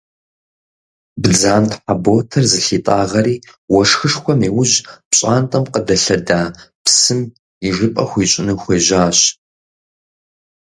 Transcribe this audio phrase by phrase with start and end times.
[1.21, 3.35] Бдзантхьэ ботэр зылъитӏагъэри
[3.73, 4.75] уэшхышхуэм иужь
[5.09, 6.41] пщӏантӏэм къыдэлъэда
[6.83, 7.21] псым
[7.67, 9.19] ижыпӏэ хуищӏыну хуежьащ.